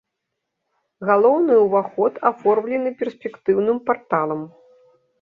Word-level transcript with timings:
Галоўны 1.09 1.53
ўваход 1.67 2.13
аформлены 2.33 2.97
перспектыўным 3.05 3.77
парталам. 3.93 4.41